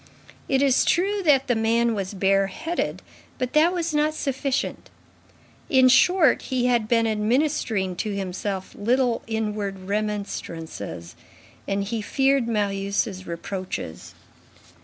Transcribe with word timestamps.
It 0.49 0.63
is 0.63 0.83
true 0.83 1.21
that 1.25 1.45
the 1.45 1.53
man 1.53 1.93
was 1.93 2.15
bareheaded, 2.15 3.03
but 3.37 3.53
that 3.53 3.71
was 3.71 3.93
not 3.93 4.15
sufficient. 4.15 4.89
In 5.69 5.87
short, 5.89 6.41
he 6.41 6.65
had 6.65 6.87
been 6.87 7.05
administering 7.05 7.95
to 7.97 8.15
himself 8.15 8.73
little 8.73 9.21
inward 9.27 9.81
remonstrances 9.81 11.15
and 11.67 11.83
he 11.83 12.01
feared 12.01 12.47
Marius' 12.47 13.27
reproaches. 13.27 14.15